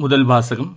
முதல் 0.00 0.24
வாசகம். 0.24 0.76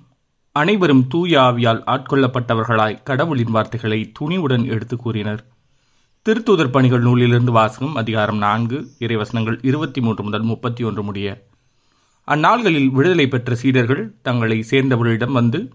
அனைவரும் 0.51 1.07
தூய 1.07 1.39
ஆவியால் 1.39 1.81
ஆட்கொள்ளப்பட்டவர்களாய் 1.87 3.03
கடவுளின் 3.03 3.51
வார்த்தைகளை 3.51 4.11
துணிவுடன் 4.19 4.65
எடுத்து 4.65 4.97
கூறினர். 4.97 5.47
திருத்தூதர் 6.25 6.71
பணிகள் 6.71 7.01
நூலிலிருந்து 7.01 7.51
வாசகம் 7.51 7.95
அதிகாரம் 7.95 8.37
நான்கு 8.37 8.87
இறைவசனங்கள் 8.99 9.59
இருபத்தி 9.61 10.01
மூன்று 10.01 10.23
முதல் 10.23 10.41
முப்பத்தி 10.41 10.83
ஒன்று 10.83 11.03
முடிய. 11.03 11.47
அந்நாள்களில் 12.27 12.87
விடுதலை 12.87 13.27
பெற்ற 13.27 13.55
சீடர்கள் 13.55 14.13
தங்களை 14.21 14.65
சேர்ந்தவர்களிடம் 14.71 15.31
வந்து 15.31 15.73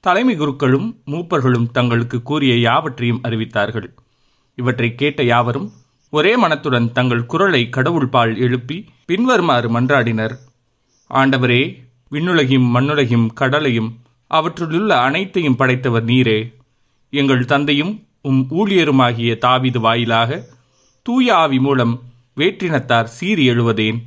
தலைமை 0.00 0.38
குருக்களும் 0.38 0.96
மூப்பர்களும் 1.06 1.70
தங்களுக்கு 1.70 2.22
கூறிய 2.22 2.56
யாவற்றையும் 2.56 3.20
அறிவித்தார்கள். 3.24 3.94
இவற்றை 4.54 4.94
கேட்ட 4.94 5.22
யாவரும் 5.22 5.72
ஒரே 6.10 6.36
மனத்துடன் 6.36 6.92
தங்கள் 6.92 7.26
குரலை 7.26 7.68
கடவுள் 7.68 8.08
பால் 8.08 8.38
எழுப்பி 8.38 8.88
பின்வருமாறு 9.06 9.80
மன்றாடினர். 9.80 10.36
ஆண்டவரே 11.10 11.85
விண்ணுலகையும் 12.10 12.68
மண்ணுலகையும் 12.74 13.26
கடலையும் 13.32 13.98
அவற்றிலுள்ள 14.26 15.00
அனைத்தையும் 15.00 15.56
படைத்தவர் 15.56 16.04
நீரே. 16.04 16.52
எங்கள் 17.10 17.44
தந்தையும் 17.44 18.06
உம் 18.22 18.46
ஊழியருமாகிய 18.50 19.38
தாவிது 19.38 19.78
வாயிலாக 19.78 20.46
தூய 21.02 21.36
ஆவி 21.36 21.58
மூலம் 21.58 22.02
வேற்றினத்தார் 22.36 23.04
சீறி 23.04 23.50
எழுவதேன். 23.50 23.98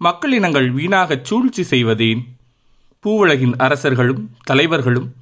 மக்களினங்கள் 0.00 0.72
வீணாகச் 0.72 1.24
சூழ்ச்சி 1.24 1.62
செய்வதேன். 1.62 2.36
பூவுலகின் 3.04 3.54
அரசர்களும் 3.56 4.30
தலைவர்களும் 4.44 5.12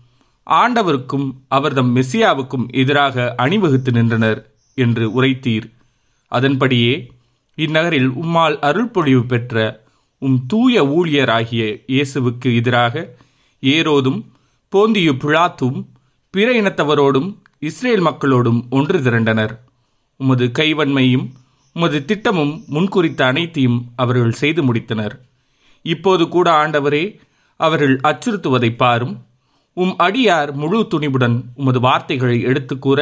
ஆண்டவருக்கும் 0.51 1.33
அவர்தம் 1.49 1.97
மெசியாவுக்கும் 1.97 2.69
எதிராக 2.73 3.35
அணிவகுத்து 3.37 3.93
நின்றனர் 3.93 4.51
என்று 4.75 5.23
உரைத்தீர். 5.23 5.73
அதன்படியே 6.29 7.13
இந்நகரில் 7.57 8.11
உம்மால் 8.23 8.59
அருள்பொழிவு 8.59 9.23
பெற்ற 9.23 9.85
உம் 10.23 10.39
தூய 10.47 10.83
ஊழியராகிய 10.97 11.63
இயேசுவுக்கு 11.87 12.49
எதிராக 12.57 12.95
ஏரோதும் 13.63 14.21
போந்தியு 14.73 15.13
பிழாத்தும் 15.23 15.79
பிற 16.31 16.49
இனத்தவரோடும் 16.61 17.29
இஸ்ரேல் 17.59 18.05
மக்களோடும் 18.07 18.61
ஒன்று 18.71 18.99
திரண்டனர். 19.03 19.55
உமது 20.21 20.47
கைவன்மையும் 20.59 21.27
உமது 21.77 21.99
திட்டமும் 22.05 22.53
முன்குறித்த 22.75 23.21
அனைத்தையும் 23.23 23.79
அவர்கள் 23.97 24.39
செய்து 24.41 24.63
முடித்தனர். 24.63 25.15
இப்போது 25.83 26.29
கூட 26.29 26.47
ஆண்டவரே 26.63 27.05
அவர்கள் 27.61 27.95
அச்சுறுத்துவதை 28.09 28.71
பாரும். 28.77 29.15
உம் 29.73 29.95
அடியார் 29.99 30.53
முழு 30.53 30.79
துணிவுடன் 30.93 31.37
உமது 31.55 31.81
வார்த்தைகளை 31.81 32.39
எடுத்து 32.41 32.79
கூற 32.79 33.01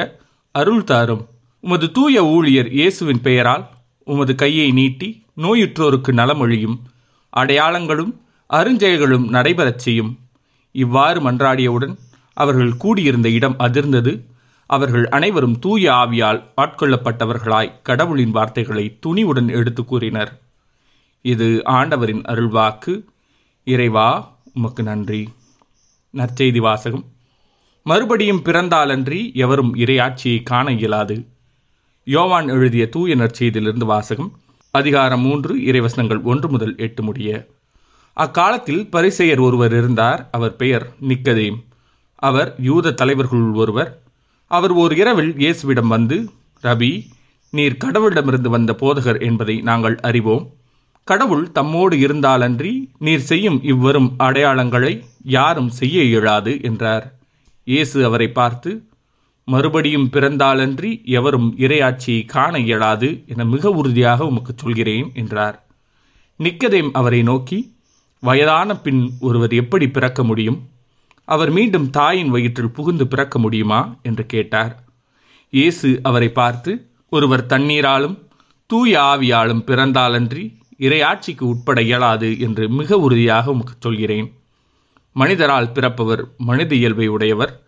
அருள் 0.55 0.85
தாரும். 0.85 1.23
உமது 1.65 1.91
தூய 1.91 2.25
ஊழியர் 2.25 2.71
இயேசுவின் 2.73 3.21
பெயரால் 3.21 3.65
உமது 4.07 4.35
கையை 4.35 4.69
நீட்டி 4.73 5.09
நோயுற்றோருக்கு 5.37 6.13
நலமொழியும். 6.13 6.77
அடையாளங்களும் 7.37 8.21
அருஞ்செயல்களும் 8.53 9.29
நடைபெறச் 9.29 9.79
செய்யும். 9.79 10.19
இவ்வாறு 10.73 11.21
மன்றாடியவுடன் 11.21 11.97
அவர்கள் 12.33 12.77
கூடியிருந்த 12.77 13.29
இடம் 13.29 13.55
அதிர்ந்தது. 13.59 14.25
அவர்கள் 14.67 15.09
அனைவரும் 15.09 15.59
தூய 15.59 15.93
ஆவியால் 15.93 16.45
ஆட்கொள்ளப்பட்டவர்களாய் 16.57 17.73
கடவுளின் 17.83 18.31
வார்த்தைகளை 18.31 18.99
துணிவுடன் 19.07 19.49
எடுத்து 19.49 19.85
கூறினர். 19.85 20.41
இது 21.23 21.63
ஆண்டவரின் 21.65 22.23
அருள்வாக்கு. 22.23 23.05
இறைவா 23.65 24.37
உமக்கு 24.55 24.83
நன்றி. 24.83 25.29
நற்செய்தி 26.15 26.59
வாசகம். 26.59 27.05
மறுபடியும் 27.83 28.43
பிறந்தாலன்றி 28.43 29.35
எவரும் 29.35 29.75
இறையாட்சியை 29.75 30.43
காண 30.43 30.73
இயலாது. 30.73 31.27
யோவான் 32.05 32.49
எழுதிய 32.49 32.89
தூய 32.89 33.17
நற்செய்தியிலிருந்து 33.17 33.85
வாசகம். 33.85 34.33
அதிகாரம் 34.79 35.21
மூன்று 35.21 35.53
இறைவசனங்கள் 35.69 36.21
ஒன்று 36.23 36.47
முதல் 36.49 36.73
எட்டு 36.77 37.03
முடிய. 37.03 37.29
அக்காலத்தில் 38.17 38.81
பரிசெயர் 38.95 39.43
ஒருவர் 39.47 39.75
இருந்தார் 39.79 40.21
அவர் 40.31 40.57
பெயர் 40.61 40.87
நிக்கதேம். 41.09 41.59
அவர் 42.29 42.51
யூத 42.69 42.95
தலைவர்களுள் 43.01 43.55
ஒருவர். 43.55 43.91
அவர் 44.51 44.73
ஓர் 44.83 44.95
இரவில் 45.01 45.31
இயேசுவிடம் 45.43 45.93
வந்து 45.95 46.17
ரபி 46.63 46.91
நீர் 47.53 47.81
கடவுளிடமிருந்து 47.85 48.51
வந்த 48.57 48.73
போதகர் 48.83 49.21
என்பதை 49.29 49.57
நாங்கள் 49.61 49.97
அறிவோம். 50.09 50.45
கடவுள் 51.09 51.47
தம்மோடு 51.59 51.97
இருந்தாலன்றி 52.07 52.75
நீர் 52.99 53.25
செய்யும் 53.31 53.61
இவ்வரும் 53.73 54.11
அடையாளங்களை 54.27 54.95
யாரும் 55.39 55.71
செய்ய 55.81 56.03
இயலாது 56.03 56.55
என்றார். 56.63 57.07
இயேசு 57.67 57.99
அவரை 58.05 58.29
பார்த்து 58.41 58.71
மறுபடியும் 59.45 60.11
பிறந்தாலன்றி 60.11 61.05
எவரும் 61.05 61.55
இறையாட்சியை 61.59 62.25
காண 62.25 62.59
இயலாது 62.59 63.23
என 63.27 63.45
மிக 63.45 63.71
உறுதியாக 63.71 64.27
உமக்கு 64.27 64.53
சொல்கிறேன் 64.57 65.11
என்றார். 65.15 65.67
நிக்கதேம் 66.39 66.91
அவரை 66.93 67.23
நோக்கி 67.23 67.77
வயதான 68.21 68.77
பின் 68.77 69.11
ஒருவர் 69.21 69.53
எப்படி 69.53 69.89
பிறக்க 69.89 70.25
முடியும்? 70.25 70.69
அவர் 71.25 71.51
மீண்டும் 71.51 71.91
தாயின் 71.91 72.31
வயிற்றில் 72.31 72.71
புகுந்து 72.71 73.07
பிறக்க 73.07 73.39
முடியுமா? 73.39 73.97
என்று 74.03 74.27
கேட்டார். 74.27 74.85
இயேசு 75.51 76.01
அவரை 76.03 76.29
பார்த்து 76.29 76.89
ஒருவர் 77.09 77.47
தண்ணீராலும் 77.47 78.29
தூய 78.67 79.01
ஆவியாலும் 79.01 79.63
பிறந்தாலன்றி 79.67 80.57
இறையாட்சிக்கு 80.79 81.41
உட்பட 81.41 81.83
இயலாது 81.83 82.39
என்று 82.39 82.69
மிக 82.69 82.99
உறுதியாக 82.99 83.51
உமக்கு 83.51 83.75
சொல்கிறேன். 83.79 84.33
மனிதரால் 85.13 85.73
பிறப்பவர் 85.73 86.35
மனித 86.37 86.75
இயல்பை 86.75 87.07
உடையவர் 87.07 87.64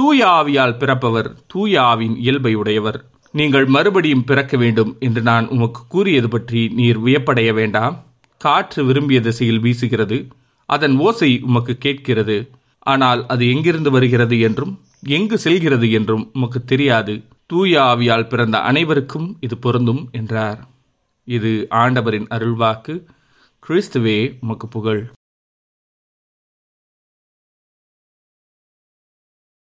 தூய 0.00 0.26
ஆவியால் 0.26 0.76
பிறப்பவர் 0.76 1.34
தூய 1.46 1.80
ஆவின் 1.82 2.16
இயல்பை 2.16 2.54
உடையவர். 2.54 3.04
நீங்கள் 3.32 3.66
மறுபடியும் 3.66 4.24
பிறக்க 4.24 4.56
வேண்டும் 4.56 4.96
என்று 5.00 5.22
நான் 5.22 5.48
உமக்கு 5.48 5.80
கூறியது 5.88 6.28
பற்றி 6.28 6.68
நீர் 6.68 6.98
வியப்படைய 6.98 7.52
வேண்டாம். 7.54 8.04
காற்று 8.36 8.84
விரும்பிய 8.84 9.20
திசையில் 9.20 9.60
வீசுகிறது 9.60 10.18
அதன் 10.66 10.98
ஓசை 10.98 11.40
உமக்கு 11.42 11.78
கேட்கிறது. 11.78 12.50
ஆனால் 12.78 13.26
அது 13.26 13.48
எங்கிருந்து 13.48 13.90
வருகிறது 13.90 14.40
என்றும் 14.40 14.80
எங்கு 15.06 15.38
செல்கிறது 15.38 15.90
என்றும் 15.90 16.30
உமக்கு 16.32 16.64
தெரியாது. 16.64 17.24
தூய 17.46 17.80
ஆவியால் 17.80 18.28
பிறந்த 18.28 18.58
அனைவருக்கும் 18.58 19.36
இது 19.40 19.58
பொருந்தும் 19.58 20.08
என்றார். 20.12 20.68
இது 21.24 21.66
ஆண்டவரின் 21.70 22.26
அருள்வாக்கு. 22.30 23.06
கிறிஸ்துவே 23.62 24.36
உமக்கு 24.40 24.68
புகழ். 24.68 25.12